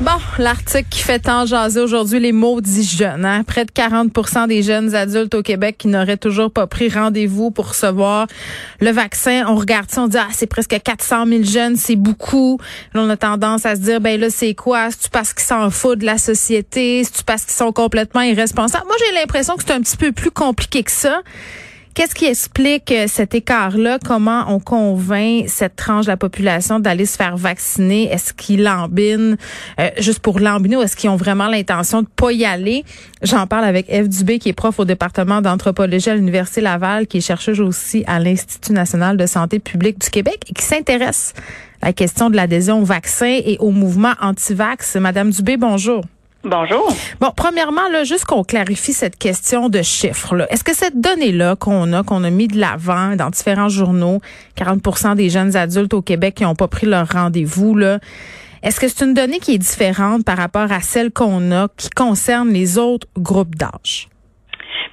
Bon, 0.00 0.12
l'article 0.38 0.86
qui 0.88 1.00
fait 1.00 1.18
tant 1.18 1.44
jaser 1.44 1.80
aujourd'hui 1.80 2.20
les 2.20 2.30
maudits 2.30 2.84
jeunes. 2.84 3.24
Hein? 3.24 3.42
Près 3.42 3.64
de 3.64 3.72
40 3.72 4.46
des 4.46 4.62
jeunes 4.62 4.94
adultes 4.94 5.34
au 5.34 5.42
Québec 5.42 5.74
qui 5.76 5.88
n'auraient 5.88 6.16
toujours 6.16 6.52
pas 6.52 6.68
pris 6.68 6.88
rendez-vous 6.88 7.50
pour 7.50 7.70
recevoir 7.70 8.28
le 8.80 8.92
vaccin. 8.92 9.44
On 9.48 9.56
regarde 9.56 9.90
ça, 9.90 10.02
on 10.02 10.06
dit, 10.06 10.16
ah, 10.16 10.28
c'est 10.30 10.46
presque 10.46 10.80
400 10.80 11.26
000 11.26 11.42
jeunes, 11.42 11.76
c'est 11.76 11.96
beaucoup. 11.96 12.60
Là, 12.94 13.02
on 13.02 13.10
a 13.10 13.16
tendance 13.16 13.66
à 13.66 13.74
se 13.74 13.80
dire, 13.80 14.00
ben 14.00 14.20
là, 14.20 14.30
c'est 14.30 14.54
quoi? 14.54 14.88
C'est-tu 14.92 15.10
parce 15.10 15.34
qu'ils 15.34 15.46
s'en 15.46 15.68
foutent 15.70 15.98
de 15.98 16.06
la 16.06 16.18
société? 16.18 17.02
C'est-tu 17.02 17.24
parce 17.24 17.44
qu'ils 17.44 17.56
sont 17.56 17.72
complètement 17.72 18.22
irresponsables? 18.22 18.86
Moi, 18.86 18.96
j'ai 19.00 19.18
l'impression 19.18 19.56
que 19.56 19.64
c'est 19.66 19.72
un 19.72 19.80
petit 19.80 19.96
peu 19.96 20.12
plus 20.12 20.30
compliqué 20.30 20.84
que 20.84 20.92
ça. 20.92 21.22
Qu'est-ce 21.94 22.14
qui 22.14 22.26
explique 22.26 22.92
euh, 22.92 23.06
cet 23.08 23.34
écart-là? 23.34 23.98
Comment 24.04 24.44
on 24.48 24.60
convainc 24.60 25.48
cette 25.48 25.74
tranche 25.76 26.04
de 26.06 26.10
la 26.10 26.16
population 26.16 26.78
d'aller 26.78 27.06
se 27.06 27.16
faire 27.16 27.36
vacciner? 27.36 28.10
Est-ce 28.12 28.32
qu'ils 28.32 28.62
lambinent 28.62 29.36
euh, 29.80 29.90
juste 29.98 30.20
pour 30.20 30.38
lambiner 30.38 30.76
ou 30.76 30.82
est-ce 30.82 30.96
qu'ils 30.96 31.10
ont 31.10 31.16
vraiment 31.16 31.48
l'intention 31.48 32.02
de 32.02 32.08
pas 32.08 32.30
y 32.32 32.44
aller? 32.44 32.84
J'en 33.22 33.46
parle 33.46 33.64
avec 33.64 33.86
Eve 33.88 34.08
Dubé, 34.08 34.38
qui 34.38 34.48
est 34.48 34.52
prof 34.52 34.78
au 34.78 34.84
département 34.84 35.40
d'anthropologie 35.40 36.10
à 36.10 36.14
l'Université 36.14 36.60
Laval, 36.60 37.06
qui 37.06 37.18
est 37.18 37.20
chercheuse 37.22 37.60
aussi 37.60 38.04
à 38.06 38.20
l'Institut 38.20 38.72
national 38.72 39.16
de 39.16 39.26
santé 39.26 39.58
publique 39.58 39.98
du 39.98 40.10
Québec 40.10 40.44
et 40.48 40.54
qui 40.54 40.64
s'intéresse 40.64 41.34
à 41.82 41.86
la 41.86 41.92
question 41.92 42.30
de 42.30 42.36
l'adhésion 42.36 42.80
au 42.80 42.84
vaccin 42.84 43.40
et 43.44 43.56
au 43.60 43.70
mouvement 43.70 44.12
anti-vax. 44.20 44.96
Madame 44.96 45.30
Dubé, 45.30 45.56
bonjour. 45.56 46.04
Bonjour. 46.48 46.90
Bon, 47.20 47.30
premièrement, 47.36 47.90
là, 47.92 48.04
juste 48.04 48.24
qu'on 48.24 48.42
clarifie 48.42 48.94
cette 48.94 49.18
question 49.18 49.68
de 49.68 49.82
chiffres. 49.82 50.46
Est-ce 50.48 50.64
que 50.64 50.74
cette 50.74 50.98
donnée-là 50.98 51.56
qu'on 51.56 51.92
a, 51.92 52.02
qu'on 52.02 52.24
a 52.24 52.30
mis 52.30 52.48
de 52.48 52.58
l'avant 52.58 53.16
dans 53.16 53.28
différents 53.28 53.68
journaux, 53.68 54.22
40% 54.56 55.14
des 55.14 55.28
jeunes 55.28 55.56
adultes 55.56 55.92
au 55.92 56.00
Québec 56.00 56.36
qui 56.36 56.44
n'ont 56.44 56.54
pas 56.54 56.68
pris 56.68 56.86
leur 56.86 57.06
rendez-vous, 57.06 57.74
là, 57.74 57.98
est-ce 58.62 58.80
que 58.80 58.88
c'est 58.88 59.04
une 59.04 59.12
donnée 59.12 59.40
qui 59.40 59.54
est 59.54 59.58
différente 59.58 60.24
par 60.24 60.38
rapport 60.38 60.72
à 60.72 60.80
celle 60.80 61.10
qu'on 61.10 61.52
a 61.52 61.68
qui 61.76 61.90
concerne 61.90 62.48
les 62.48 62.78
autres 62.78 63.06
groupes 63.18 63.54
d'âge? 63.54 64.08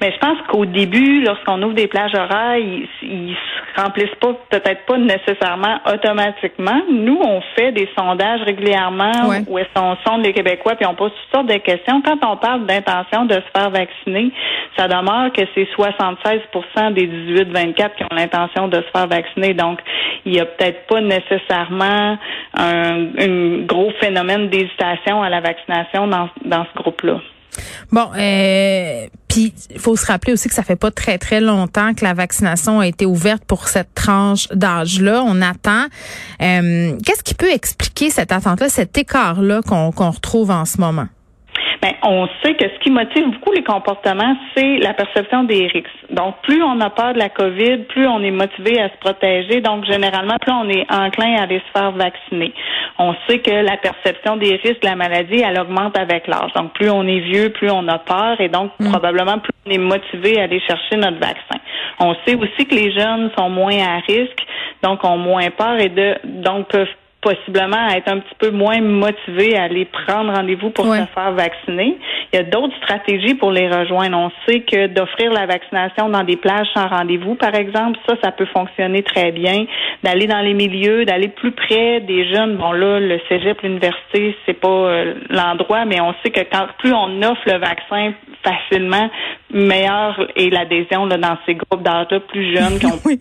Mais 0.06 0.12
je 0.12 0.20
pense 0.20 0.38
qu'au 0.50 0.66
début, 0.66 1.24
lorsqu'on 1.24 1.60
ouvre 1.64 1.74
des 1.74 1.88
plages 1.88 2.14
horaires, 2.14 2.58
ils, 2.58 2.88
ils 3.02 3.36
se 3.36 3.82
remplissent 3.82 4.14
pas, 4.22 4.34
peut-être 4.52 4.86
pas 4.86 5.00
nécessairement 5.00 5.80
automatiquement. 5.92 6.80
Nous, 6.92 7.20
on 7.20 7.42
fait 7.56 7.72
des 7.72 7.90
sondages 7.98 8.44
régulièrement 8.44 9.12
où 9.48 9.58
on 9.58 9.96
sonde 10.06 10.24
les 10.24 10.32
Québécois 10.32 10.76
puis 10.76 10.86
on 10.86 10.94
pose 10.94 11.10
toutes 11.10 11.34
sortes 11.34 11.48
de 11.48 11.58
questions. 11.58 12.04
Quand 12.04 12.20
on 12.24 12.38
parle 12.38 12.68
d'intention 12.68 13.26
de 13.26 13.34
se 13.34 13.60
faire 13.60 13.72
vacciner, 13.72 14.32
ça 14.78 14.88
demeure 14.88 15.34
que 15.34 15.42
c'est 15.56 15.68
76% 15.76 16.94
des 16.94 17.08
18-24 17.08 17.96
qui 17.96 18.04
ont 18.04 18.16
l'intention 18.16 18.68
de 18.68 18.78
se 18.78 18.92
faire 18.96 19.08
vacciner. 19.08 19.56
Donc, 19.56 19.80
il 20.26 20.34
n'y 20.34 20.40
a 20.40 20.46
peut-être 20.46 20.86
pas 20.86 21.02
nécessairement 21.02 22.20
un, 22.56 23.08
un 23.18 23.58
gros 23.66 23.92
phénomène 24.00 24.50
d'hésitation 24.50 25.24
à 25.24 25.30
la 25.30 25.42
vaccination 25.42 26.06
dans, 26.06 26.30
dans 26.46 26.64
ce 26.66 26.80
groupe-là. 26.80 27.22
Bon, 27.92 28.10
euh, 28.18 29.08
puis 29.28 29.54
il 29.70 29.80
faut 29.80 29.96
se 29.96 30.06
rappeler 30.06 30.34
aussi 30.34 30.48
que 30.48 30.56
ça 30.56 30.64
fait 30.64 30.76
pas 30.76 30.92
très 30.92 31.18
très 31.18 31.42
longtemps 31.42 31.94
que 31.94 32.04
la 32.04 32.14
vaccination 32.14 32.80
a 32.80 32.88
été 32.88 33.06
ouverte 33.06 33.44
pour 33.46 33.68
cette 33.68 33.94
tranche 33.94 34.48
d'âge-là. 34.50 35.24
On 35.26 35.42
attend. 35.42 35.86
Euh, 36.42 36.98
Qu'est-ce 37.06 37.24
qui 37.24 37.34
peut 37.34 37.52
expliquer 37.52 38.10
cette 38.10 38.32
attente-là, 38.32 38.70
cet 38.70 38.98
écart-là 38.98 39.62
qu'on 39.62 39.90
retrouve 39.90 40.52
en 40.52 40.66
ce 40.66 40.80
moment? 40.80 41.08
Ben, 41.86 41.94
on 42.02 42.28
sait 42.42 42.56
que 42.56 42.64
ce 42.68 42.80
qui 42.80 42.90
motive 42.90 43.30
beaucoup 43.30 43.52
les 43.52 43.64
comportements, 43.64 44.36
c'est 44.56 44.78
la 44.78 44.96
perception 44.96 45.44
des 45.44 45.68
risques. 45.68 45.86
Donc, 46.10 46.34
plus 46.42 46.64
on 46.64 46.82
a 46.82 46.90
peur 46.90 47.14
de 47.14 47.20
la 47.20 47.30
COVID, 47.30 47.84
plus 47.90 48.08
on 48.08 48.24
est 48.24 48.32
motivé 48.32 48.82
à 48.82 48.90
se 48.90 48.98
protéger. 49.00 49.62
Donc, 49.62 49.86
généralement, 49.86 50.38
plus 50.42 50.52
on 50.52 50.68
est 50.68 50.92
enclin 50.92 51.36
à 51.36 51.44
aller 51.44 51.60
se 51.60 51.80
faire 51.80 51.92
vacciner. 51.92 52.56
On 52.98 53.14
sait 53.28 53.38
que 53.38 53.52
la 53.52 53.78
perception 53.78 54.38
des 54.38 54.56
risques 54.56 54.82
de 54.82 54.88
la 54.88 54.96
maladie, 54.96 55.44
elle 55.46 55.60
augmente 55.60 55.96
avec 55.96 56.26
l'âge. 56.26 56.52
Donc, 56.56 56.74
plus 56.74 56.90
on 56.90 57.04
est 57.04 57.20
vieux, 57.20 57.50
plus 57.50 57.70
on 57.70 57.88
a 57.88 58.00
peur 58.00 58.42
et 58.42 58.50
donc, 58.50 58.72
mm. 58.80 58.90
probablement, 58.90 59.38
plus 59.38 59.54
on 59.68 59.70
est 59.70 59.78
motivé 59.78 60.40
à 60.40 60.46
aller 60.46 60.62
chercher 60.62 60.96
notre 60.96 61.20
vaccin. 61.20 61.60
On 62.00 62.16
sait 62.26 62.34
aussi 62.34 62.66
que 62.66 62.74
les 62.74 62.94
jeunes 62.94 63.30
sont 63.38 63.50
moins 63.50 63.78
à 63.78 64.00
risque, 64.08 64.44
donc 64.82 65.04
ont 65.04 65.18
moins 65.18 65.52
peur 65.52 65.80
et 65.80 65.90
de, 65.90 66.16
donc 66.24 66.68
peuvent 66.70 66.88
possiblement 67.26 67.88
être 67.90 68.08
un 68.08 68.20
petit 68.20 68.36
peu 68.38 68.52
moins 68.52 68.80
motivés 68.82 69.58
à 69.58 69.64
aller 69.64 69.86
prendre 69.86 70.32
rendez-vous 70.32 70.70
pour 70.70 70.86
se 70.86 71.06
faire 71.06 71.32
vacciner. 71.32 71.98
Il 72.32 72.36
y 72.36 72.40
a 72.40 72.44
d'autres 72.44 72.76
stratégies 72.78 73.34
pour 73.34 73.52
les 73.52 73.68
rejoindre. 73.68 74.16
On 74.16 74.32
sait 74.46 74.60
que 74.60 74.86
d'offrir 74.86 75.34
la 75.34 75.48
vaccination 75.48 76.10
dans 76.10 76.24
des 76.24 76.36
plages 76.36 76.68
sans 76.76 76.88
rendez-vous, 76.88 77.34
par 77.34 77.56
exemple, 77.56 77.98
ça, 78.08 78.16
ça 78.24 78.32
peut 78.32 78.46
fonctionner 78.54 79.02
très 79.02 79.32
bien. 79.32 79.66
D'aller 80.04 80.28
dans 80.28 80.42
les 80.42 80.54
milieux, 80.54 81.04
d'aller 81.06 81.30
plus 81.30 81.52
près 81.52 82.00
des 82.02 82.30
jeunes. 82.32 82.58
Bon 82.58 82.74
là, 82.74 83.00
le 83.00 83.20
cégep, 83.28 83.60
l'université, 83.64 84.38
c'est 84.46 84.60
pas 84.60 84.68
euh, 84.68 85.16
l'endroit, 85.32 85.86
mais 85.86 86.00
on 86.02 86.14
sait 86.22 86.30
que 86.30 86.42
quand 86.42 86.68
plus 86.78 86.94
on 86.94 87.24
offre 87.24 87.42
le 87.48 87.58
vaccin 87.58 88.14
facilement, 88.46 89.10
meilleure 89.52 90.28
est 90.36 90.50
l'adhésion 90.50 91.08
dans 91.08 91.38
ces 91.46 91.56
groupes 91.56 91.84
d'âge 91.84 92.08
plus 92.30 92.56
jeunes. 92.56 92.80
Oui. 93.06 93.20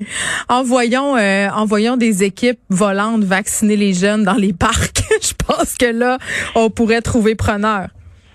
Envoyons, 0.48 1.16
euh, 1.16 1.48
envoyons 1.50 1.96
des 1.96 2.22
équipes 2.22 2.58
volantes 2.70 3.24
vacciner 3.24 3.76
les 3.76 3.92
jeunes 3.92 4.24
dans 4.24 4.34
les 4.34 4.52
parcs. 4.52 5.02
Je 5.22 5.32
pense 5.46 5.76
que 5.76 5.86
là, 5.86 6.18
on 6.54 6.70
pourrait 6.70 7.02
trouver 7.02 7.34
preneur. 7.34 7.88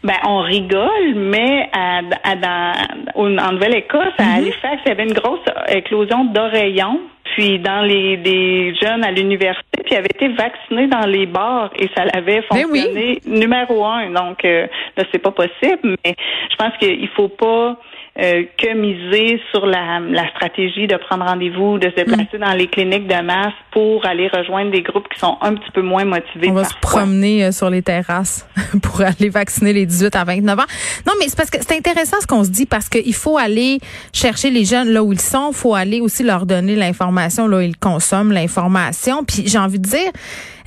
Ben, 0.03 0.15
on 0.25 0.39
rigole, 0.39 1.15
mais 1.15 1.69
à, 1.73 2.01
dans, 2.35 2.73
en 3.15 3.51
Nouvelle-Écosse, 3.51 4.13
à 4.17 4.23
mm-hmm. 4.23 4.37
Halifax, 4.37 4.81
il 4.85 4.89
y 4.89 4.91
avait 4.91 5.03
une 5.03 5.13
grosse 5.13 5.45
éclosion 5.67 6.25
d'oreillons. 6.25 6.99
Puis 7.33 7.59
dans 7.59 7.81
les 7.81 8.17
des 8.17 8.73
jeunes 8.75 9.03
à 9.03 9.11
l'université, 9.11 9.83
puis 9.83 9.93
ils 9.93 9.97
avaient 9.97 10.07
été 10.13 10.27
vaccinés 10.29 10.87
dans 10.87 11.05
les 11.05 11.25
bars 11.25 11.71
et 11.77 11.89
ça 11.95 12.05
l'avait 12.05 12.43
ben 12.51 12.65
fonctionné 12.65 13.21
numéro 13.25 13.85
un. 13.85 14.09
Donc 14.09 14.43
euh, 14.45 14.67
là, 14.97 15.03
c'est 15.11 15.19
pas 15.19 15.31
possible, 15.31 15.95
mais 16.03 16.15
je 16.51 16.55
pense 16.55 16.75
qu'il 16.77 17.07
faut 17.09 17.29
pas 17.29 17.77
euh, 18.19 18.43
que 18.57 18.73
miser 18.73 19.41
sur 19.51 19.65
la, 19.65 19.99
la, 19.99 20.27
stratégie 20.31 20.87
de 20.87 20.97
prendre 20.97 21.25
rendez-vous, 21.25 21.79
de 21.79 21.89
se 21.89 21.95
déplacer 21.95 22.37
mm. 22.37 22.39
dans 22.39 22.53
les 22.53 22.67
cliniques 22.67 23.07
de 23.07 23.21
masse 23.21 23.53
pour 23.71 24.05
aller 24.05 24.27
rejoindre 24.27 24.71
des 24.71 24.81
groupes 24.81 25.07
qui 25.07 25.19
sont 25.19 25.37
un 25.41 25.55
petit 25.55 25.71
peu 25.71 25.81
moins 25.81 26.03
motivés. 26.03 26.49
On 26.49 26.53
va 26.53 26.65
se 26.65 26.77
promener 26.81 27.45
euh, 27.45 27.51
sur 27.51 27.69
les 27.69 27.81
terrasses 27.81 28.45
pour 28.81 29.01
aller 29.01 29.29
vacciner 29.29 29.71
les 29.71 29.85
18 29.85 30.15
à 30.15 30.25
29 30.25 30.59
ans. 30.59 30.63
Non, 31.07 31.13
mais 31.17 31.27
c'est 31.29 31.37
parce 31.37 31.49
que 31.49 31.59
c'est 31.61 31.77
intéressant 31.77 32.17
ce 32.19 32.27
qu'on 32.27 32.43
se 32.43 32.49
dit 32.49 32.65
parce 32.65 32.89
qu'il 32.89 33.13
faut 33.13 33.37
aller 33.37 33.79
chercher 34.11 34.49
les 34.49 34.65
jeunes 34.65 34.89
là 34.89 35.01
où 35.01 35.13
ils 35.13 35.21
sont. 35.21 35.51
Il 35.51 35.55
faut 35.55 35.73
aller 35.73 36.01
aussi 36.01 36.23
leur 36.23 36.45
donner 36.45 36.75
l'information 36.75 37.47
là 37.47 37.57
où 37.57 37.61
ils 37.61 37.77
consomment 37.77 38.33
l'information. 38.33 39.23
Puis 39.23 39.47
j'ai 39.47 39.59
envie 39.59 39.79
de 39.79 39.87
dire... 39.87 40.11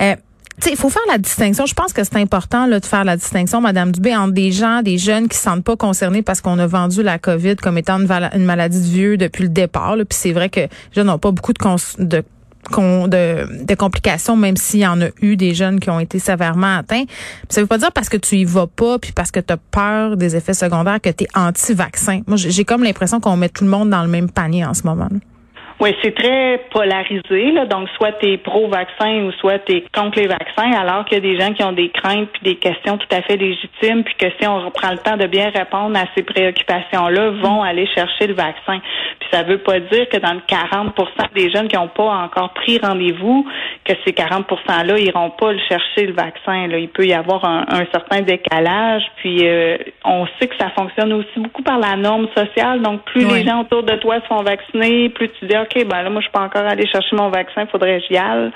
Euh, 0.00 0.14
il 0.66 0.76
faut 0.76 0.88
faire 0.88 1.02
la 1.08 1.18
distinction. 1.18 1.66
Je 1.66 1.74
pense 1.74 1.92
que 1.92 2.04
c'est 2.04 2.16
important 2.16 2.66
là, 2.66 2.80
de 2.80 2.86
faire 2.86 3.04
la 3.04 3.16
distinction, 3.16 3.60
Madame 3.60 3.92
Dubé, 3.92 4.14
entre 4.14 4.32
des 4.32 4.52
gens, 4.52 4.82
des 4.82 4.98
jeunes 4.98 5.24
qui 5.24 5.36
ne 5.36 5.38
se 5.38 5.42
sentent 5.42 5.64
pas 5.64 5.76
concernés 5.76 6.22
parce 6.22 6.40
qu'on 6.40 6.58
a 6.58 6.66
vendu 6.66 7.02
la 7.02 7.18
COVID 7.18 7.56
comme 7.56 7.78
étant 7.78 7.98
une, 7.98 8.44
maladie 8.44 8.80
de 8.80 8.86
vieux 8.86 9.16
depuis 9.16 9.44
le 9.44 9.50
départ. 9.50 9.96
Puis 9.96 10.18
c'est 10.18 10.32
vrai 10.32 10.48
que 10.48 10.60
les 10.60 10.68
jeunes 10.94 11.06
n'ont 11.06 11.18
pas 11.18 11.30
beaucoup 11.30 11.52
de, 11.52 12.04
de 12.04 12.22
de, 12.70 13.64
de, 13.64 13.74
complications, 13.74 14.36
même 14.36 14.56
s'il 14.56 14.80
y 14.80 14.86
en 14.86 15.00
a 15.02 15.08
eu 15.20 15.36
des 15.36 15.52
jeunes 15.52 15.80
qui 15.80 15.90
ont 15.90 15.98
été 15.98 16.20
sévèrement 16.20 16.78
atteints. 16.78 17.04
Ça 17.48 17.60
veut 17.60 17.66
pas 17.66 17.76
dire 17.76 17.90
parce 17.92 18.08
que 18.08 18.16
tu 18.16 18.36
y 18.36 18.44
vas 18.44 18.68
pas, 18.68 19.00
puis 19.00 19.10
parce 19.12 19.32
que 19.32 19.40
tu 19.40 19.52
as 19.52 19.56
peur 19.56 20.16
des 20.16 20.36
effets 20.36 20.54
secondaires 20.54 21.00
que 21.00 21.10
tu 21.10 21.24
es 21.24 21.28
anti-vaccin. 21.34 22.20
Moi, 22.28 22.36
j'ai 22.36 22.64
comme 22.64 22.84
l'impression 22.84 23.18
qu'on 23.18 23.36
met 23.36 23.48
tout 23.48 23.64
le 23.64 23.70
monde 23.70 23.90
dans 23.90 24.02
le 24.02 24.08
même 24.08 24.30
panier 24.30 24.64
en 24.64 24.74
ce 24.74 24.84
moment. 24.84 25.08
Là. 25.10 25.18
Oui, 25.82 25.96
c'est 26.00 26.14
très 26.14 26.58
polarisé. 26.70 27.50
Là. 27.50 27.66
Donc, 27.66 27.88
soit 27.96 28.12
tu 28.12 28.28
es 28.28 28.36
pro-vaccin 28.36 29.24
ou 29.24 29.32
soit 29.32 29.58
tu 29.58 29.72
es 29.72 29.84
contre 29.92 30.20
les 30.20 30.28
vaccins, 30.28 30.70
alors 30.78 31.04
qu'il 31.04 31.16
y 31.16 31.18
a 31.18 31.20
des 31.20 31.36
gens 31.40 31.52
qui 31.52 31.64
ont 31.64 31.72
des 31.72 31.88
craintes 31.88 32.28
puis 32.34 32.42
des 32.44 32.54
questions 32.54 32.96
tout 32.98 33.08
à 33.10 33.20
fait 33.22 33.36
légitimes, 33.36 34.04
puis 34.04 34.14
que 34.14 34.26
si 34.38 34.46
on 34.46 34.60
reprend 34.60 34.92
le 34.92 34.98
temps 34.98 35.16
de 35.16 35.26
bien 35.26 35.50
répondre 35.50 35.98
à 35.98 36.04
ces 36.14 36.22
préoccupations-là, 36.22 37.30
vont 37.30 37.64
aller 37.64 37.88
chercher 37.96 38.28
le 38.28 38.34
vaccin. 38.34 38.78
Puis 39.18 39.28
ça 39.32 39.42
veut 39.42 39.58
pas 39.58 39.80
dire 39.80 40.08
que 40.08 40.18
dans 40.18 40.34
le 40.34 40.42
40% 40.48 40.92
des 41.34 41.50
jeunes 41.50 41.66
qui 41.66 41.74
n'ont 41.74 41.88
pas 41.88 42.04
encore 42.04 42.52
pris 42.52 42.78
rendez-vous, 42.78 43.44
que 43.84 43.94
ces 44.06 44.12
40 44.12 44.48
%-là 44.48 44.98
iront 45.00 45.30
pas 45.30 45.52
le 45.52 45.58
chercher 45.68 46.06
le 46.06 46.12
vaccin. 46.12 46.68
Là. 46.68 46.78
Il 46.78 46.90
peut 46.90 47.06
y 47.06 47.12
avoir 47.12 47.44
un, 47.44 47.84
certain 47.90 48.20
décalage. 48.20 49.02
Puis 49.16 49.48
euh, 49.48 49.78
on 50.04 50.26
sait 50.38 50.48
que 50.48 50.56
ça 50.58 50.70
fonctionne 50.70 51.12
aussi 51.12 51.38
beaucoup 51.38 51.62
par 51.62 51.78
la 51.78 51.96
norme 51.96 52.26
sociale. 52.36 52.82
Donc, 52.82 53.04
plus 53.04 53.24
les 53.24 53.44
gens 53.44 53.60
autour 53.62 53.82
de 53.82 53.94
toi 53.96 54.20
se 54.20 54.26
font 54.26 54.42
vacciner, 54.42 55.08
plus 55.10 55.30
tu 55.38 55.46
dis 55.46 55.56
OK, 55.56 55.86
ben 55.86 56.02
là, 56.02 56.10
moi, 56.10 56.20
je 56.20 56.26
suis 56.26 56.32
pas 56.32 56.42
encore 56.42 56.66
allé 56.66 56.86
chercher 56.86 57.16
mon 57.16 57.28
vaccin, 57.28 57.66
faudrait 57.66 58.00
que 58.00 58.06
j'y 58.08 58.16
aille. 58.16 58.50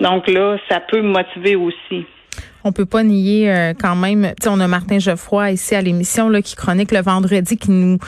Donc 0.00 0.28
là, 0.28 0.56
ça 0.68 0.80
peut 0.80 1.00
me 1.02 1.12
motiver 1.12 1.56
aussi 1.56 2.06
on 2.66 2.72
peut 2.72 2.84
pas 2.84 3.04
nier 3.04 3.50
euh, 3.50 3.74
quand 3.78 3.94
même. 3.94 4.32
on 4.46 4.60
a 4.60 4.66
Martin 4.66 4.98
Geoffroy 4.98 5.52
ici 5.52 5.76
à 5.76 5.80
l'émission 5.80 6.28
là 6.28 6.42
qui 6.42 6.56
chronique 6.56 6.90
le 6.90 7.00
vendredi, 7.00 7.56
qui 7.56 7.70
nous 7.70 7.98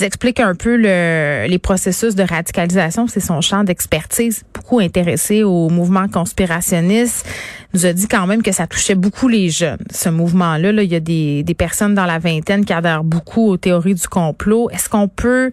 explique 0.00 0.40
un 0.40 0.56
peu 0.56 0.76
le, 0.76 1.46
les 1.48 1.58
processus 1.58 2.16
de 2.16 2.24
radicalisation. 2.24 3.06
C'est 3.06 3.20
son 3.20 3.40
champ 3.40 3.62
d'expertise, 3.62 4.44
beaucoup 4.52 4.80
intéressé 4.80 5.44
au 5.44 5.68
mouvement 5.68 6.08
conspirationniste. 6.08 7.24
Nous 7.74 7.86
a 7.86 7.92
dit 7.92 8.08
quand 8.08 8.26
même 8.26 8.42
que 8.42 8.52
ça 8.52 8.66
touchait 8.66 8.94
beaucoup 8.94 9.28
les 9.28 9.48
jeunes, 9.48 9.84
ce 9.90 10.08
mouvement-là. 10.08 10.72
Là, 10.72 10.82
il 10.82 10.90
y 10.90 10.96
a 10.96 11.00
des, 11.00 11.42
des 11.42 11.54
personnes 11.54 11.94
dans 11.94 12.06
la 12.06 12.18
vingtaine 12.18 12.64
qui 12.64 12.72
adhèrent 12.72 13.04
beaucoup 13.04 13.48
aux 13.48 13.56
théories 13.56 13.94
du 13.94 14.08
complot. 14.08 14.70
Est-ce 14.70 14.88
qu'on 14.88 15.08
peut 15.08 15.50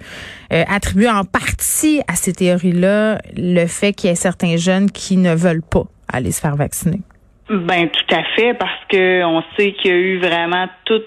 euh, 0.54 0.64
attribuer 0.68 1.10
en 1.10 1.24
partie 1.24 2.02
à 2.08 2.16
ces 2.16 2.34
théories-là 2.34 3.20
le 3.36 3.66
fait 3.68 3.94
qu'il 3.94 4.10
y 4.10 4.14
ait 4.14 4.16
certains 4.16 4.58
jeunes 4.58 4.90
qui 4.90 5.18
ne 5.18 5.36
veulent 5.36 5.62
pas 5.62 5.84
aller 6.12 6.32
se 6.32 6.42
faire 6.42 6.56
vacciner? 6.56 7.02
Ben 7.50 7.88
tout 7.88 8.16
à 8.16 8.24
fait, 8.36 8.54
parce 8.56 8.80
que 8.90 9.24
on 9.24 9.42
sait 9.56 9.74
qu'il 9.74 9.92
y 9.92 9.94
a 9.94 9.98
eu 9.98 10.20
vraiment 10.20 10.68
toute 10.86 11.06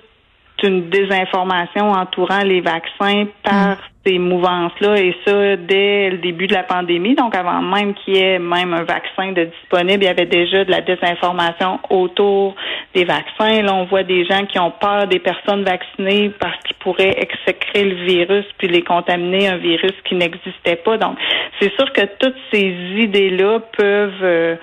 une 0.63 0.89
désinformation 0.91 1.91
entourant 1.91 2.43
les 2.45 2.61
vaccins 2.61 3.27
par 3.43 3.77
mm. 3.77 3.77
ces 4.07 4.19
mouvances-là, 4.19 4.97
et 4.97 5.15
ça 5.27 5.57
dès 5.57 6.11
le 6.11 6.19
début 6.19 6.47
de 6.47 6.55
la 6.55 6.63
pandémie. 6.63 7.15
Donc 7.15 7.35
avant 7.35 7.61
même 7.61 7.95
qu'il 7.95 8.17
y 8.17 8.21
ait 8.21 8.39
même 8.39 8.73
un 8.73 8.85
vaccin 8.85 9.33
de 9.33 9.45
disponible, 9.45 10.05
il 10.05 10.07
y 10.07 10.09
avait 10.09 10.27
déjà 10.27 10.65
de 10.65 10.71
la 10.71 10.81
désinformation 10.81 11.81
autour 11.91 12.55
des 12.95 13.05
vaccins. 13.05 13.63
Là, 13.63 13.75
on 13.75 13.85
voit 13.85 14.03
des 14.03 14.25
gens 14.25 14.47
qui 14.47 14.59
ont 14.59 14.73
peur 14.73 15.07
des 15.07 15.19
personnes 15.19 15.65
vaccinées 15.65 16.31
parce 16.41 16.57
qu'ils 16.65 16.77
pourraient 16.77 17.17
exécrer 17.19 17.85
le 17.85 18.05
virus 18.05 18.47
puis 18.59 18.69
les 18.69 18.83
contaminer, 18.83 19.49
un 19.49 19.57
virus 19.57 19.95
qui 20.05 20.15
n'existait 20.15 20.77
pas. 20.77 20.97
Donc 20.97 21.17
c'est 21.61 21.73
sûr 21.75 21.93
que 21.93 22.03
toutes 22.19 22.37
ces 22.53 22.75
idées-là 22.99 23.61
peuvent 23.77 24.23
euh, 24.23 24.57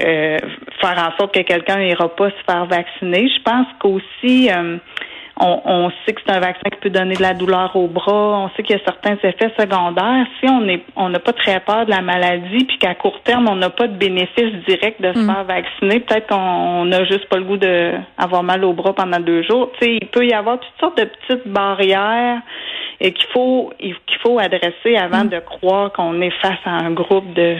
euh, 0.00 0.38
faire 0.80 0.98
en 0.98 1.16
sorte 1.18 1.34
que 1.34 1.40
quelqu'un 1.40 1.78
n'ira 1.78 2.08
pas 2.08 2.30
se 2.30 2.44
faire 2.46 2.66
vacciner. 2.66 3.28
Je 3.28 3.42
pense 3.42 3.66
qu'aussi, 3.80 4.50
euh, 4.50 4.76
on, 5.42 5.90
sait 6.04 6.12
que 6.12 6.20
c'est 6.24 6.32
un 6.32 6.40
vaccin 6.40 6.70
qui 6.70 6.78
peut 6.78 6.90
donner 6.90 7.14
de 7.14 7.22
la 7.22 7.34
douleur 7.34 7.74
au 7.74 7.88
bras. 7.88 8.38
On 8.44 8.50
sait 8.50 8.62
qu'il 8.62 8.76
y 8.76 8.80
a 8.80 8.84
certains 8.84 9.16
effets 9.16 9.52
secondaires. 9.58 10.26
Si 10.40 10.48
on 10.48 10.68
est, 10.68 10.82
on 10.96 11.08
n'a 11.08 11.18
pas 11.18 11.32
très 11.32 11.60
peur 11.60 11.84
de 11.86 11.90
la 11.90 12.00
maladie, 12.00 12.64
puis 12.64 12.78
qu'à 12.78 12.94
court 12.94 13.20
terme 13.24 13.48
on 13.48 13.56
n'a 13.56 13.70
pas 13.70 13.88
de 13.88 13.96
bénéfice 13.96 14.52
direct 14.66 15.00
de 15.02 15.12
se 15.12 15.18
mm. 15.18 15.26
faire 15.26 15.44
vacciner, 15.44 16.00
peut-être 16.00 16.28
qu'on 16.28 16.84
n'a 16.84 17.04
juste 17.04 17.26
pas 17.26 17.36
le 17.38 17.44
goût 17.44 17.56
de 17.56 17.92
avoir 18.18 18.42
mal 18.42 18.64
au 18.64 18.72
bras 18.72 18.94
pendant 18.94 19.20
deux 19.20 19.42
jours. 19.42 19.70
Tu 19.80 19.86
sais, 19.86 19.98
il 20.00 20.08
peut 20.08 20.26
y 20.26 20.32
avoir 20.32 20.60
toutes 20.60 20.80
sortes 20.80 20.98
de 20.98 21.04
petites 21.04 21.48
barrières 21.48 22.40
et 23.00 23.12
qu'il 23.12 23.28
faut 23.32 23.72
qu'il 23.78 24.18
faut 24.22 24.38
adresser 24.38 24.96
avant 24.96 25.24
mm. 25.24 25.28
de 25.28 25.38
croire 25.40 25.92
qu'on 25.92 26.20
est 26.20 26.34
face 26.40 26.60
à 26.64 26.70
un 26.70 26.90
groupe 26.92 27.32
de 27.34 27.56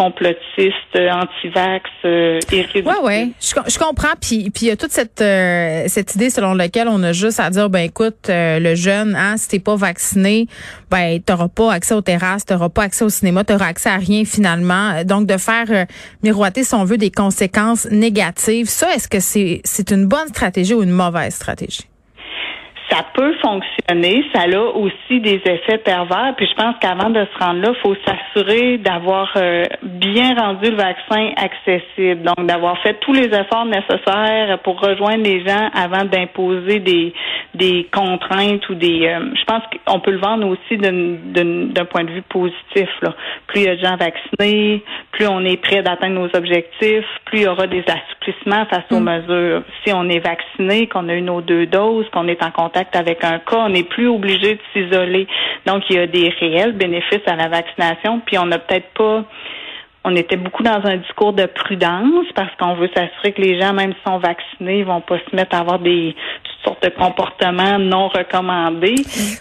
complotiste, 0.00 0.96
anti-vax, 0.96 1.90
euh, 2.06 2.40
Ouais, 2.50 3.00
ouais, 3.02 3.28
je, 3.38 3.70
je 3.70 3.78
comprends. 3.78 4.14
Puis, 4.18 4.48
puis 4.48 4.66
il 4.66 4.68
y 4.68 4.70
a 4.70 4.76
toute 4.76 4.92
cette 4.92 5.20
euh, 5.20 5.84
cette 5.88 6.14
idée 6.14 6.30
selon 6.30 6.54
laquelle 6.54 6.88
on 6.88 7.02
a 7.02 7.12
juste 7.12 7.38
à 7.38 7.50
dire, 7.50 7.68
ben 7.68 7.80
écoute, 7.80 8.30
euh, 8.30 8.58
le 8.58 8.74
jeune, 8.74 9.14
hein, 9.14 9.36
si 9.36 9.48
t'es 9.48 9.58
pas 9.58 9.76
vacciné, 9.76 10.46
ben 10.90 11.20
t'auras 11.20 11.48
pas 11.48 11.70
accès 11.74 11.92
aux 11.92 12.00
terrasses, 12.00 12.46
t'auras 12.46 12.70
pas 12.70 12.84
accès 12.84 13.04
au 13.04 13.10
cinéma, 13.10 13.44
t'auras 13.44 13.66
accès 13.66 13.90
à 13.90 13.98
rien 13.98 14.24
finalement. 14.24 15.04
Donc 15.04 15.26
de 15.26 15.36
faire 15.36 15.66
euh, 15.68 15.84
miroiter, 16.22 16.64
si 16.64 16.74
on 16.74 16.84
veut, 16.84 16.96
des 16.96 17.10
conséquences 17.10 17.86
négatives, 17.90 18.70
ça, 18.70 18.94
est-ce 18.94 19.06
que 19.06 19.20
c'est 19.20 19.60
c'est 19.64 19.90
une 19.90 20.06
bonne 20.06 20.28
stratégie 20.28 20.72
ou 20.72 20.82
une 20.82 20.90
mauvaise 20.92 21.34
stratégie? 21.34 21.89
Ça 22.90 23.04
peut 23.14 23.34
fonctionner. 23.40 24.24
Ça 24.34 24.42
a 24.42 24.58
aussi 24.58 25.20
des 25.20 25.40
effets 25.44 25.78
pervers. 25.78 26.34
Puis 26.36 26.46
je 26.46 26.54
pense 26.54 26.74
qu'avant 26.80 27.10
de 27.10 27.24
se 27.24 27.44
rendre 27.44 27.60
là, 27.60 27.72
il 27.74 27.80
faut 27.80 27.96
s'assurer 28.06 28.78
d'avoir 28.78 29.30
euh, 29.36 29.64
bien 29.82 30.34
rendu 30.34 30.70
le 30.70 30.76
vaccin 30.76 31.30
accessible. 31.36 32.22
Donc 32.22 32.46
d'avoir 32.46 32.78
fait 32.82 32.94
tous 33.00 33.12
les 33.12 33.26
efforts 33.26 33.66
nécessaires 33.66 34.58
pour 34.64 34.80
rejoindre 34.80 35.22
les 35.24 35.44
gens 35.46 35.70
avant 35.74 36.04
d'imposer 36.04 36.80
des 36.80 37.12
des 37.54 37.88
contraintes 37.92 38.68
ou 38.68 38.74
des. 38.74 39.06
Euh, 39.06 39.34
je 39.34 39.44
pense 39.44 39.62
qu'on 39.86 40.00
peut 40.00 40.12
le 40.12 40.18
vendre 40.18 40.46
aussi 40.46 40.76
d'un 40.76 41.84
point 41.84 42.04
de 42.04 42.10
vue 42.10 42.22
positif. 42.22 42.88
Là. 43.02 43.14
Plus 43.48 43.60
il 43.60 43.66
y 43.66 43.68
a 43.68 43.76
de 43.76 43.80
gens 43.80 43.96
vaccinés, 43.96 44.82
plus 45.12 45.26
on 45.26 45.44
est 45.44 45.56
prêt 45.56 45.82
d'atteindre 45.82 46.14
nos 46.14 46.36
objectifs, 46.36 47.06
plus 47.24 47.40
il 47.40 47.44
y 47.44 47.48
aura 47.48 47.66
des 47.66 47.84
assouplissements 47.86 48.66
face 48.66 48.84
aux 48.90 49.00
mm. 49.00 49.04
mesures. 49.04 49.62
Si 49.84 49.92
on 49.92 50.08
est 50.08 50.20
vacciné, 50.20 50.86
qu'on 50.86 51.08
a 51.08 51.14
eu 51.14 51.22
nos 51.22 51.40
deux 51.40 51.66
doses, 51.66 52.06
qu'on 52.12 52.28
est 52.28 52.42
en 52.42 52.50
contact 52.50 52.79
avec 52.94 53.24
un 53.24 53.38
cas, 53.38 53.58
on 53.58 53.68
n'est 53.70 53.84
plus 53.84 54.08
obligé 54.08 54.54
de 54.54 54.60
s'isoler. 54.72 55.26
Donc, 55.66 55.82
il 55.90 55.96
y 55.96 55.98
a 55.98 56.06
des 56.06 56.28
réels 56.40 56.72
bénéfices 56.72 57.26
à 57.26 57.36
la 57.36 57.48
vaccination, 57.48 58.20
puis 58.24 58.38
on 58.38 58.46
n'a 58.46 58.58
peut-être 58.58 58.88
pas 58.94 59.24
on 60.02 60.16
était 60.16 60.36
beaucoup 60.36 60.62
dans 60.62 60.80
un 60.84 60.96
discours 60.96 61.34
de 61.34 61.44
prudence 61.46 62.24
parce 62.34 62.54
qu'on 62.56 62.74
veut 62.74 62.88
s'assurer 62.94 63.32
que 63.32 63.42
les 63.42 63.60
gens, 63.60 63.74
même 63.74 63.92
s'ils 63.92 64.12
sont 64.12 64.18
vaccinés, 64.18 64.78
ils 64.78 64.84
vont 64.84 65.02
pas 65.02 65.18
se 65.18 65.36
mettre 65.36 65.54
à 65.54 65.60
avoir 65.60 65.78
des 65.78 66.16
toutes 66.42 66.64
sortes 66.64 66.82
de 66.82 66.88
comportements 66.88 67.78
non 67.78 68.08
recommandés. 68.08 68.94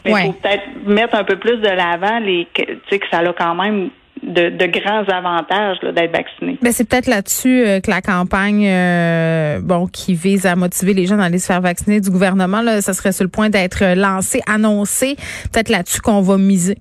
Mais 0.04 0.12
il 0.12 0.18
faut 0.18 0.34
peut-être 0.34 0.64
mettre 0.86 1.16
un 1.16 1.24
peu 1.24 1.38
plus 1.38 1.58
de 1.58 1.70
l'avant 1.70 2.20
les 2.20 2.48
tu 2.54 2.66
sais 2.90 3.00
que 3.00 3.08
ça 3.10 3.20
a 3.20 3.34
quand 3.34 3.56
même 3.56 3.90
de, 4.30 4.66
grands 4.68 5.04
avantages 5.04 5.80
d'être 5.82 6.12
vacciné. 6.12 6.58
Ben 6.62 6.72
c'est 6.72 6.88
peut-être 6.88 7.08
là-dessus 7.08 7.66
euh, 7.66 7.80
que 7.80 7.90
la 7.90 8.02
campagne, 8.02 8.66
euh, 8.68 9.60
bon, 9.62 9.88
qui 9.88 10.14
vise 10.14 10.46
à 10.46 10.56
motiver 10.56 10.94
les 10.94 11.06
gens 11.06 11.20
à 11.20 11.26
aller 11.26 11.40
se 11.40 11.48
faire 11.48 11.62
vacciner 11.62 12.00
du 12.00 12.10
gouvernement, 12.10 12.62
là, 12.62 12.82
ça 12.82 12.94
serait 12.94 13.12
sur 13.12 13.24
le 13.24 13.30
point 13.30 13.50
d'être 13.50 13.96
lancé, 13.96 14.42
annoncé. 14.48 15.16
Peut-être 15.52 15.70
là-dessus 15.70 16.02
qu'on 16.02 16.22
va 16.22 16.38
miser. 16.38 16.78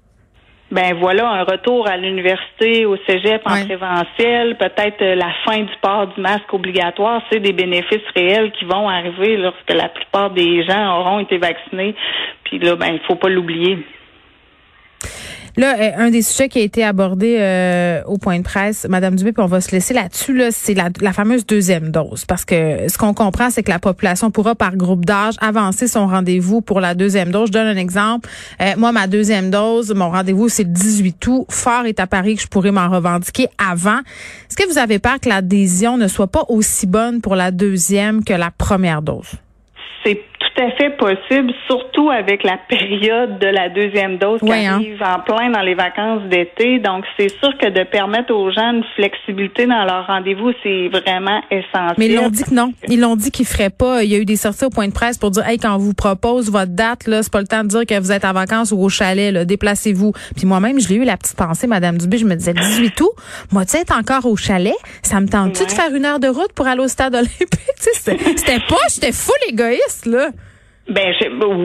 Ben 0.71 0.95
voilà, 1.01 1.27
un 1.31 1.45
retour 1.45 1.89
à 1.89 1.97
l'université, 1.97 2.85
au 2.85 2.99
cégep 3.07 3.41
en 3.47 3.65
présentiel, 3.65 4.59
peut-être 4.59 5.01
euh, 5.01 5.15
la 5.15 5.33
fin 5.47 5.61
du 5.61 5.73
port 5.81 6.09
du 6.09 6.21
masque 6.21 6.53
obligatoire, 6.53 7.23
c'est 7.33 7.41
des 7.41 7.55
bénéfices 7.55 8.05
réels 8.15 8.53
qui 8.53 8.67
vont 8.67 8.87
arriver 8.87 9.39
lorsque 9.39 9.73
la 9.73 9.89
plupart 9.89 10.31
des 10.31 10.63
gens 10.65 10.99
auront 10.99 11.21
été 11.21 11.39
vaccinés. 11.39 11.95
Puis 12.45 12.59
là, 12.59 12.77
ben 12.77 12.89
il 12.93 13.01
faut 13.07 13.15
pas 13.15 13.31
l'oublier. 13.31 13.79
Là, 15.59 15.75
euh, 15.77 15.91
un 15.97 16.11
des 16.11 16.23
sujets 16.23 16.49
qui 16.49 16.61
a 16.61 16.63
été 16.63 16.85
abordé 16.85 17.37
euh, 17.41 18.01
au 18.07 18.17
point 18.17 18.39
de 18.39 18.45
presse, 18.45 18.87
Madame 18.89 19.17
Dubé, 19.17 19.33
puis 19.33 19.43
on 19.43 19.49
va 19.49 19.61
se 19.61 19.73
laisser 19.73 19.93
là-dessus, 19.93 20.33
là, 20.33 20.53
c'est 20.53 20.73
la, 20.73 21.13
fameuse 21.13 21.45
deuxième 21.45 21.91
dose. 21.91 22.25
Parce 22.27 22.45
que 22.45 22.87
ce 22.89 22.97
qu'on 22.97 23.13
comprend, 23.13 23.51
c'est 23.51 23.65
que 23.65 23.71
la 23.71 23.81
population 23.81 24.31
pourra, 24.31 24.55
par 24.55 24.77
groupe 24.77 25.05
d'âge, 25.05 25.35
avancer 25.41 25.89
son 25.89 26.07
rendez-vous 26.07 26.61
pour 26.61 26.79
la 26.79 26.95
deuxième 26.95 27.33
dose. 27.33 27.49
Je 27.49 27.55
donne 27.55 27.67
un 27.67 27.77
exemple. 27.77 28.31
Euh, 28.61 28.75
moi, 28.77 28.93
ma 28.93 29.09
deuxième 29.09 29.51
dose, 29.51 29.93
mon 29.93 30.11
rendez-vous, 30.11 30.49
c'est 30.49 30.63
le 30.63 30.71
18 30.71 31.27
août. 31.27 31.47
Fort 31.51 31.87
est 31.87 31.99
à 31.99 32.07
Paris 32.07 32.37
que 32.37 32.43
je 32.43 32.47
pourrais 32.47 32.71
m'en 32.71 32.89
revendiquer 32.89 33.49
avant. 33.59 33.99
Est-ce 34.49 34.57
que 34.57 34.71
vous 34.71 34.79
avez 34.79 35.01
peur 35.01 35.19
que 35.19 35.29
l'adhésion 35.29 35.97
ne 35.97 36.07
soit 36.07 36.29
pas 36.29 36.45
aussi 36.47 36.87
bonne 36.87 37.21
pour 37.21 37.35
la 37.35 37.51
deuxième 37.51 38.23
que 38.23 38.33
la 38.33 38.53
première 38.53 39.03
dose? 39.03 39.33
C'est 40.05 40.21
tout 40.59 40.65
à 40.65 40.71
fait 40.73 40.91
possible, 40.97 41.53
surtout 41.67 42.11
avec 42.11 42.43
la 42.43 42.57
période 42.69 43.39
de 43.39 43.47
la 43.47 43.69
deuxième 43.69 44.19
dose 44.19 44.41
qui 44.41 44.53
hein. 44.53 44.75
arrive 44.75 45.03
en 45.03 45.21
plein 45.21 45.51
dans 45.51 45.61
les 45.61 45.75
vacances 45.75 46.23
d'été. 46.29 46.79
Donc, 46.81 47.05
c'est 47.17 47.29
sûr 47.39 47.57
que 47.59 47.69
de 47.69 47.85
permettre 47.85 48.35
aux 48.35 48.51
gens 48.51 48.73
une 48.73 48.85
flexibilité 48.97 49.67
dans 49.67 49.85
leur 49.85 50.07
rendez-vous, 50.07 50.53
c'est 50.63 50.89
vraiment 50.89 51.41
essentiel. 51.51 51.95
Mais 51.99 52.07
ils 52.07 52.17
l'ont 52.17 52.29
dit 52.29 52.43
que 52.43 52.55
non. 52.55 52.73
Ils 52.89 53.01
l'ont 53.01 53.17
dit 53.17 53.31
qu'ils 53.31 53.47
feraient 53.47 53.71
pas. 53.71 54.03
Il 54.03 54.11
y 54.11 54.15
a 54.17 54.19
eu 54.19 54.25
des 54.25 54.37
sorties 54.37 54.65
au 54.65 54.71
point 54.71 54.89
de 54.89 54.93
presse 54.93 55.19
pour 55.19 55.31
dire, 55.31 55.47
hey, 55.47 55.59
quand 55.59 55.75
on 55.75 55.79
vous 55.79 55.95
propose 55.95 56.51
votre 56.51 56.73
date, 56.73 57.07
là, 57.07 57.23
c'est 57.23 57.33
pas 57.33 57.41
le 57.41 57.47
temps 57.47 57.63
de 57.63 57.69
dire 57.69 57.87
que 57.87 57.99
vous 57.99 58.11
êtes 58.11 58.25
en 58.25 58.33
vacances 58.33 58.73
ou 58.73 58.83
au 58.83 58.89
chalet, 58.89 59.33
là, 59.33 59.45
déplacez-vous. 59.45 60.13
Puis 60.37 60.47
moi-même, 60.47 60.81
je 60.81 60.89
l'ai 60.89 60.97
eu 60.97 61.05
la 61.05 61.17
petite 61.17 61.37
pensée, 61.37 61.67
Madame 61.67 61.99
Dubé, 61.99 62.19
je 62.19 62.27
me 62.27 62.35
disais, 62.35 62.55
18 62.55 63.01
août, 63.01 63.11
moi, 63.53 63.65
tu 63.65 63.73
sais, 63.77 63.85
encore 63.93 64.27
au 64.27 64.37
chalet, 64.37 64.77
ça 65.03 65.21
me 65.21 65.29
tente-tu 65.29 65.65
de 65.65 65.71
faire 65.71 65.95
une 65.95 66.05
heure 66.05 66.19
de 66.19 66.29
route 66.29 66.53
pour 66.53 66.67
aller 66.67 66.83
au 66.83 66.89
stade 66.89 67.15
olympique? 67.15 67.49
c'était 67.79 68.59
pas, 68.69 68.77
j'étais 68.93 69.13
full 69.13 69.37
égoïste, 69.49 70.07
là. 70.07 70.31
Ben 70.89 71.13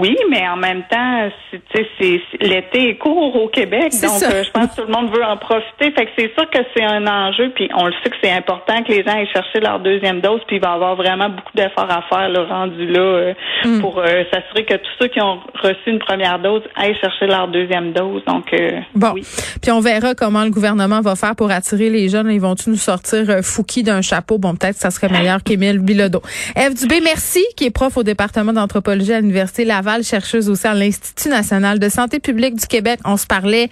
oui, 0.02 0.18
mais 0.30 0.46
en 0.50 0.58
même 0.58 0.84
temps, 0.90 1.30
c'est 1.72 2.22
l'été 2.42 2.90
est 2.90 2.98
court 2.98 3.42
au 3.42 3.48
Québec, 3.48 3.94
donc 4.02 4.22
euh, 4.22 4.44
je 4.44 4.52
pense 4.52 4.68
que 4.68 4.82
tout 4.82 4.88
le 4.88 4.94
monde 4.94 5.16
veut 5.16 5.24
en 5.24 5.38
profiter. 5.38 5.92
Fait 5.92 6.06
que 6.06 6.12
c'est 6.18 6.34
sûr 6.34 6.50
que 6.50 6.60
c'est 6.76 6.84
un 6.84 7.08
enjeu, 7.08 7.50
puis 7.56 7.70
on 7.74 7.86
le 7.86 7.94
sait 8.04 8.10
que 8.10 8.18
c'est 8.22 8.32
important 8.32 8.84
que 8.84 8.92
les 8.92 9.02
gens 9.04 9.14
aillent 9.14 9.32
chercher 9.32 9.62
leur 9.62 9.80
deuxième 9.80 10.20
dose, 10.20 10.42
puis 10.46 10.58
il 10.58 10.62
va 10.62 10.72
y 10.72 10.74
avoir 10.74 10.98
vraiment 10.98 11.30
beaucoup 11.30 11.56
d'efforts 11.56 11.90
à 11.90 12.02
faire 12.10 12.28
le 12.28 12.42
rendu 12.42 12.86
là 12.86 13.00
euh, 13.00 13.34
mm. 13.64 13.80
pour 13.80 14.00
euh, 14.00 14.24
s'assurer 14.30 14.66
que 14.66 14.76
tous 14.76 14.92
ceux 15.00 15.08
qui 15.08 15.22
ont 15.22 15.40
reçu 15.62 15.88
une 15.88 16.00
première 16.00 16.40
dose 16.40 16.62
aillent 16.76 17.00
chercher 17.00 17.28
leur 17.28 17.48
deuxième 17.48 17.94
dose. 17.94 18.24
Donc 18.26 18.54
bon, 18.94 19.14
puis 19.62 19.72
on 19.72 19.80
verra 19.80 20.16
comment 20.16 20.44
le 20.44 20.50
gouvernement 20.50 21.00
va 21.00 21.16
faire 21.16 21.36
pour 21.38 21.50
attirer 21.50 21.90
les 21.90 22.10
jeunes. 22.10 22.30
Ils 22.30 22.42
vont-tu 22.42 22.70
nous 22.70 22.76
sortir 22.76 23.26
Fouki 23.42 23.84
d'un 23.84 24.02
chapeau? 24.02 24.38
Bon, 24.38 24.54
peut-être 24.56 24.76
que 24.76 24.82
ça 24.82 24.92
serait 24.92 25.08
meilleur 25.08 25.42
qu'Émile 25.44 25.80
Bilodeau. 25.80 26.22
Eve 26.58 26.74
Dubé, 26.74 27.00
merci, 27.02 27.46
qui 27.56 27.66
est 27.66 27.72
prof 27.72 27.96
au 27.96 28.04
département 28.04 28.52
d'anthropologie 28.52 29.13
à 29.14 29.22
l'Université 29.22 29.66
Laval, 29.66 30.04
chercheuse 30.04 30.50
aussi 30.50 30.68
à 30.68 30.74
l'Institut 30.74 31.30
national 31.30 31.80
de 31.80 31.90
santé 31.90 32.20
publique 32.20 32.56
du 32.56 32.68
Québec. 32.68 33.00
On 33.06 33.18
se 33.18 33.26
parlait 33.26 33.70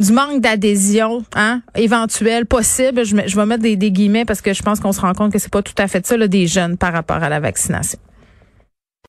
du 0.00 0.12
manque 0.12 0.40
d'adhésion 0.40 1.24
hein, 1.34 1.62
éventuel, 1.74 2.46
possible. 2.46 3.04
Je, 3.04 3.36
vais 3.36 3.46
mettre 3.46 3.62
des, 3.62 3.76
des, 3.76 3.90
guillemets 3.90 4.24
parce 4.24 4.40
que 4.40 4.52
je 4.52 4.62
pense 4.62 4.80
qu'on 4.80 4.92
se 4.92 5.00
rend 5.00 5.14
compte 5.14 5.32
que 5.32 5.38
c'est 5.38 5.52
pas 5.52 5.62
tout 5.62 5.74
à 5.78 5.88
fait 5.88 6.06
ça, 6.06 6.16
là, 6.16 6.28
des 6.28 6.46
jeunes 6.46 6.76
par 6.76 6.92
rapport 6.92 7.22
à 7.22 7.28
la 7.28 7.40
vaccination. 7.40 7.98